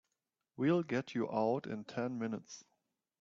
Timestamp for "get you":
0.81-1.31